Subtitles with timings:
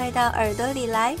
[0.00, 1.14] 快到耳朵里来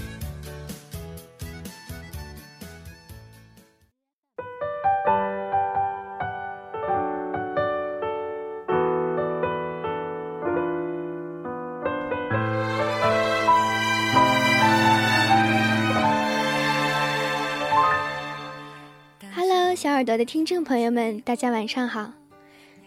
[19.34, 19.76] ！Hello，！
[19.76, 22.12] 小耳朵的听众朋友们，大家晚上好！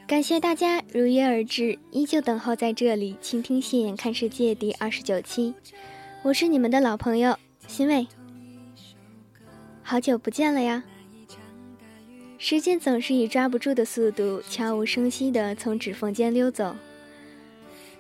[0.06, 5.54] 感谢大家如约而至，依旧等候在这里倾听《信眼看世界》第二十九期。
[6.24, 7.38] 我是你们的老朋友
[7.68, 8.08] 欣慰，
[9.84, 10.82] 好久不见了呀！
[12.38, 16.74] 时间总是以抓不住的速度，悄无声息地从指缝间溜走。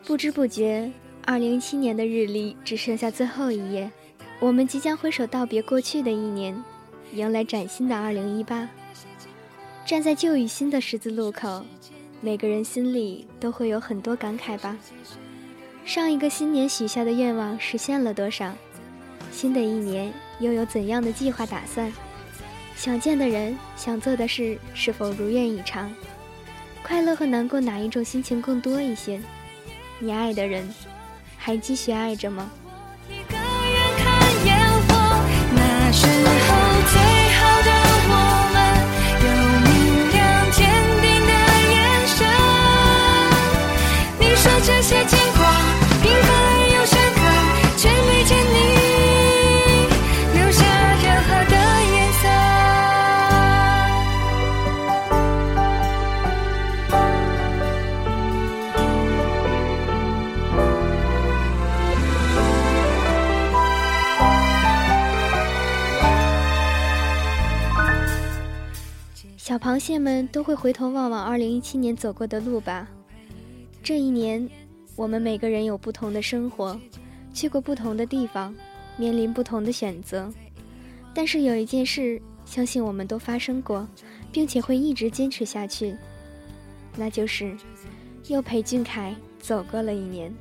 [0.05, 0.89] 不知不觉，
[1.25, 3.91] 二零一七年的日历只剩下最后一页，
[4.39, 6.55] 我们即将挥手道别过去的一年，
[7.11, 8.69] 迎来崭新的二零一八。
[9.85, 11.65] 站在旧与新的十字路口，
[12.21, 14.77] 每个人心里都会有很多感慨吧。
[15.85, 18.51] 上一个新年许下的愿望实现了多少？
[19.31, 21.91] 新的一年又有怎样的计划打算？
[22.75, 25.93] 想见的人，想做的事是否如愿以偿？
[26.83, 29.19] 快乐和难过哪一种心情更多一些？
[29.99, 30.67] 你爱的人，
[31.37, 32.49] 还继续爱着吗？
[33.09, 34.93] 一个人看烟火，
[35.53, 36.07] 那时
[69.53, 72.87] 小螃蟹们都会回头望望二零一七年走过的路吧。
[73.83, 74.49] 这一年，
[74.95, 76.75] 我们每个人有不同的生活，
[77.35, 78.51] 去过不同的地方，
[78.97, 80.27] 面临不同的选择。
[81.13, 83.87] 但是有一件事，相信我们都发生过，
[84.31, 85.95] 并且会一直坚持下去，
[86.97, 87.55] 那就是
[88.29, 90.33] 又陪俊凯走过了一年。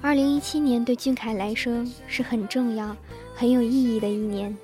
[0.00, 2.96] 二零一七年对俊凯来说是很重要、
[3.34, 4.56] 很有意义的一年，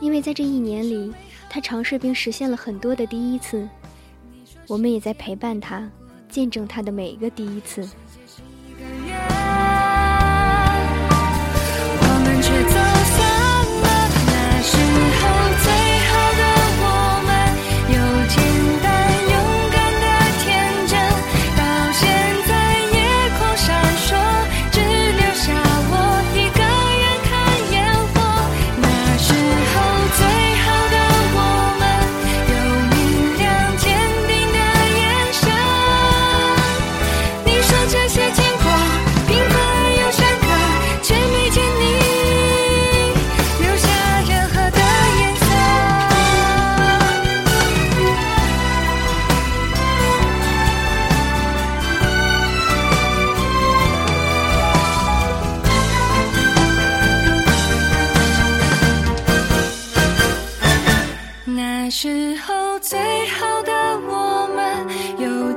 [0.00, 1.10] 因为在这一年里，
[1.58, 3.68] 他尝试并实现了很多的第一次，
[4.68, 5.90] 我们也在陪伴他。
[6.28, 7.84] 见证他的每一个第一次。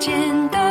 [0.01, 0.70] 简单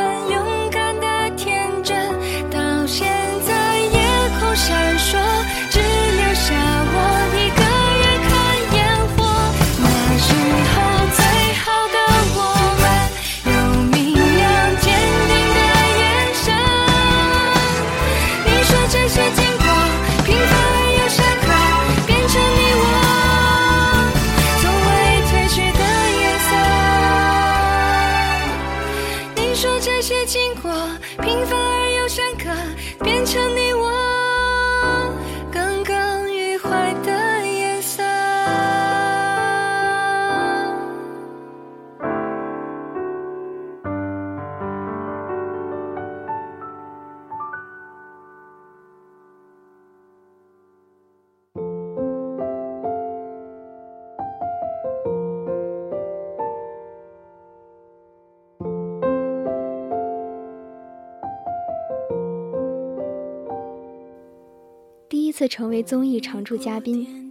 [65.41, 67.27] 次成为综艺常驻嘉宾。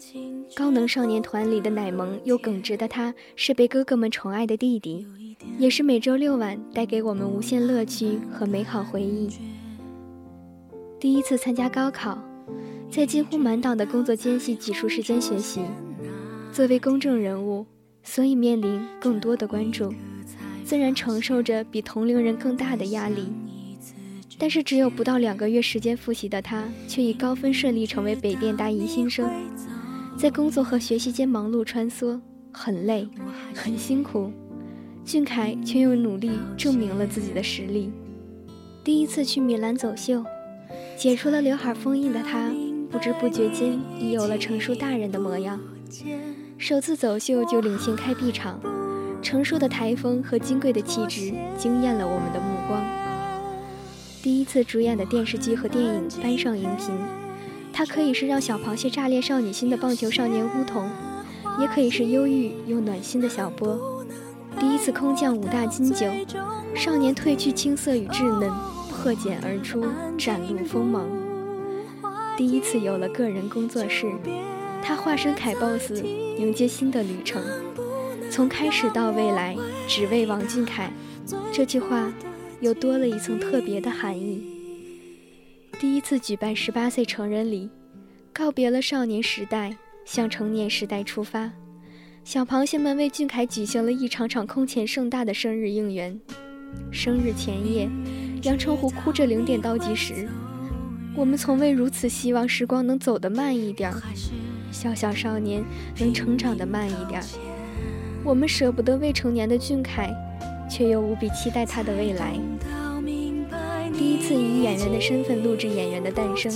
[0.56, 5.06] 高能少年团里的奶萌又耿直的他，是被哥哥们宠爱的弟弟，
[5.60, 9.28] 也是每周六晚带给我们无限乐趣和美好回忆。
[10.98, 12.18] 第一次参加高考，
[12.90, 15.60] 在几乎满档的工作间隙挤出时间学习。
[16.50, 17.64] 作为公众人物，
[18.02, 19.94] 所以面临更多的关注，
[20.64, 23.28] 自然承受着比同龄人更大的压力。
[24.40, 29.31] 但是只有不到两个月时间复习的他，却以高分顺利成为北电大一新生，
[30.16, 32.19] 在工作和学习间忙碌穿梭，
[32.50, 33.06] 很累，
[33.54, 34.32] 很辛苦。
[35.04, 37.92] 俊凯却用努力证明了自己的实力。
[38.82, 40.25] 第一次去米兰走秀，
[40.96, 42.50] 解除了刘海封印的他，
[42.90, 45.60] 不知不觉间已有了成熟大人的模样。
[46.56, 48.58] 首次走秀就领先开闭场，
[49.20, 53.00] 成熟的台风和金贵的气质惊艳了我们的目光。
[54.22, 56.94] 第一次主演的电视剧和电影搬上荧屏，
[57.72, 60.90] 他可以是让小螃蟹炸裂少女心的棒球少年乌童，
[61.58, 64.05] 也可以是忧郁又暖心的小波。
[64.58, 66.06] 第一次空降五大金九，
[66.75, 68.50] 少年褪去青涩与稚嫩，
[68.90, 69.82] 破茧而出，
[70.19, 71.08] 展露锋芒。
[72.37, 74.06] 第一次有了个人工作室，
[74.82, 75.93] 他化身凯 boss，
[76.38, 77.43] 迎接新的旅程，
[78.31, 79.56] 从开始到未来，
[79.88, 80.93] 只为王俊凯。
[81.50, 82.12] 这句话。
[82.60, 84.42] 又多了一层特别的含义。
[85.78, 87.70] 第一次举办十八岁成人礼，
[88.32, 89.74] 告别了少年时代，
[90.04, 91.50] 向成年时代出发。
[92.22, 96.20] 小螃蟹们为俊凯举行了一场场空前盛大的生日应援。
[96.92, 97.88] 生日前夜，
[98.42, 100.28] 杨澄湖哭着零点倒计时。
[101.16, 103.90] 我们从未如此希望时光能走得慢一点，
[104.70, 105.64] 小小少年
[105.98, 107.22] 能成长得慢一点。
[108.22, 110.14] 我们舍不得未成年的俊凯。
[110.70, 112.34] 却又无比期待他的未来。
[113.93, 116.50] 第一次以演员的身份录制《演员的诞生》，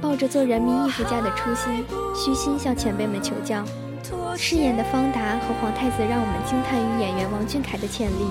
[0.00, 1.84] 抱着做人民艺术家的初心，
[2.14, 3.62] 虚心向前辈们求教。
[4.36, 8.26] 饰演的方达和皇太子让我们惊叹于演员王俊凯的潜力，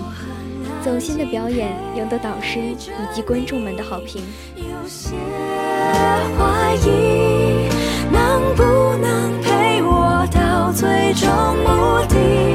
[0.84, 4.24] 走心的表演赢得导师以及观众们的好评。
[4.56, 5.16] 有些
[6.38, 7.70] 怀疑
[8.12, 8.64] 能不
[9.02, 11.30] 能陪我到最终
[11.64, 12.55] 目的。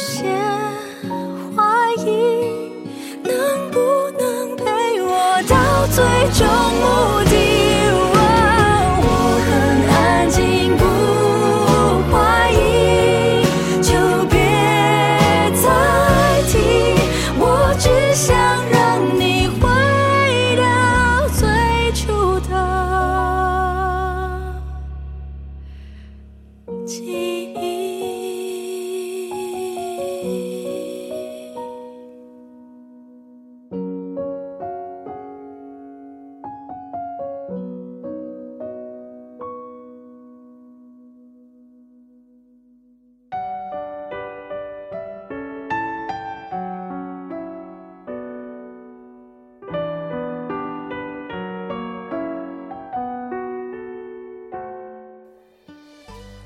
[0.00, 0.24] 有些
[1.54, 1.60] 怀
[1.98, 2.08] 疑，
[3.22, 3.78] 能不
[4.18, 4.64] 能陪
[5.02, 5.12] 我
[5.46, 5.54] 到
[5.88, 5.98] 最
[6.32, 6.40] 终
[6.80, 6.82] 目
[7.28, 7.34] 的？
[8.96, 9.04] 我
[9.44, 9.52] 很
[9.92, 9.94] 安
[10.30, 10.40] 静，
[10.78, 10.82] 不
[12.10, 12.16] 怀
[12.50, 12.56] 疑，
[13.82, 13.92] 就
[14.30, 14.34] 别
[15.60, 15.68] 再
[16.48, 16.50] 提。
[17.38, 17.44] 我
[17.78, 18.34] 只想
[18.70, 18.80] 让
[19.20, 19.68] 你回
[20.56, 20.64] 到
[21.28, 21.44] 最
[21.92, 22.50] 初的
[26.86, 27.29] 记。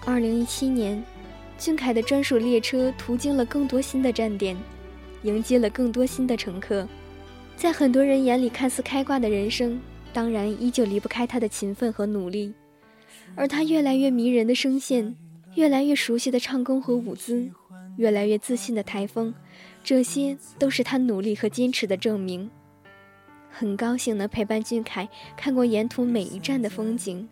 [0.06, 1.02] 二零一七年，
[1.56, 4.54] 俊凯的专属列车途经了更多新的站点，
[5.22, 6.86] 迎接了更多新的乘客。
[7.56, 9.80] 在很多人眼里看似开挂的人生，
[10.12, 12.52] 当然依旧离不开他的勤奋和努力。
[13.34, 15.16] 而他越来越迷人的声线，
[15.54, 17.50] 越来越熟悉的唱功和舞姿，
[17.96, 19.34] 越来越自信的台风，
[19.82, 22.50] 这些都是他努力和坚持的证明。
[23.50, 27.26] 很高兴能陪伴俊凯看过沿途每一站的风景。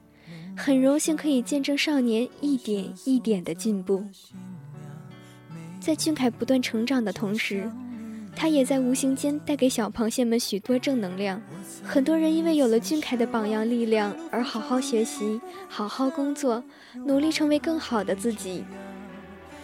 [0.57, 4.05] 很荣幸可以见证少年一点一点的进步，
[5.81, 7.71] 在俊凯不断成长的同时，
[8.37, 11.41] 他也在无形间带给小螃蟹们许多正能量。
[11.83, 16.63] 很多人因为有了俊凯的榜样力量而好好学习、好好工作，
[16.95, 18.63] 努力成为更好的自己。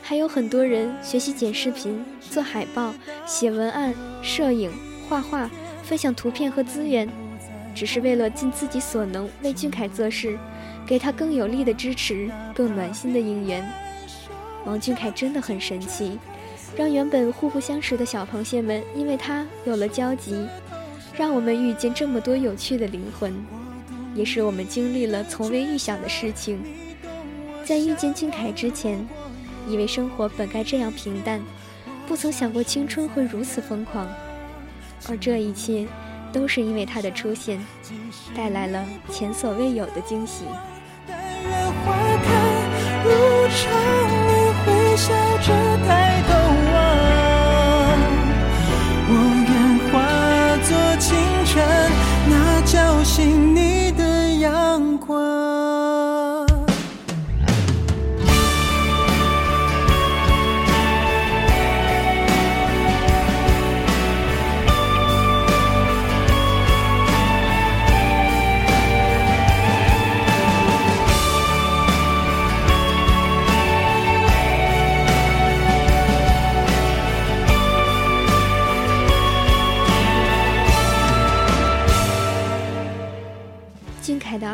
[0.02, 2.94] 还有很多人学习剪视频、做海报、
[3.26, 4.70] 写文案、摄影、
[5.06, 5.50] 画画、
[5.82, 7.06] 分享图片和资源，
[7.74, 10.38] 只是为了尽自己所能为俊凯做事，
[10.88, 13.62] 给他更有力的支持、更暖心的应援。
[14.64, 16.18] 王俊凯真的很神奇，
[16.74, 20.46] 让原本互不相识的小螃蟹们因为他有了交集，
[21.14, 23.34] 让我们遇见这么多有趣的灵魂，
[24.14, 26.58] 也使我们经历了从未预想的事情。
[27.66, 29.06] 在遇见俊凯之前，
[29.68, 31.38] 以为生活本该这样平淡，
[32.06, 34.08] 不曾想过青春会如此疯狂，
[35.06, 35.86] 而这一切，
[36.32, 37.62] 都是因为他的出现，
[38.34, 40.44] 带来了前所未有的惊喜。
[43.60, 43.72] 场
[44.28, 44.30] 你
[44.64, 45.48] 会笑着
[45.84, 46.37] 抬头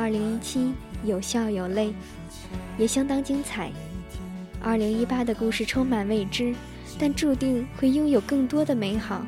[0.05, 0.71] 二零一七
[1.03, 1.95] 有笑有泪，
[2.77, 3.73] 也相当精彩。
[4.61, 6.55] 二零一八的故事充满未知，
[6.99, 9.25] 但注定会拥有更多的美好。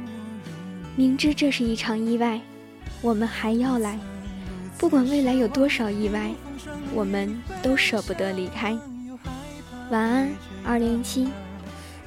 [0.95, 2.39] 明知这是一场意外，
[3.01, 3.99] 我们还要来。
[4.77, 6.31] 不管未来有多少意外，
[6.93, 8.77] 我们都舍不得离开。
[9.91, 10.29] 晚安，
[10.63, 11.27] 二零一七。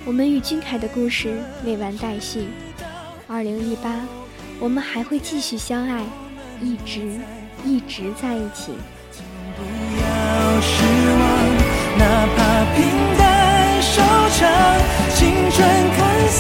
[0.06, 2.46] 我们与君凯的故事未完待续。
[3.28, 4.00] 二零一八，
[4.60, 6.06] 我们还会继续相爱，
[6.62, 7.20] 一直。
[7.66, 8.74] 一直在一起。
[9.56, 9.64] 不
[10.02, 10.84] 要失
[11.20, 11.22] 望，
[11.98, 12.04] 哪
[12.36, 12.38] 怕
[12.76, 12.78] 平
[13.18, 14.02] 淡收
[14.38, 14.40] 场，
[15.16, 15.20] 青
[15.52, 15.58] 春
[15.98, 15.98] 看
[16.30, 16.38] 似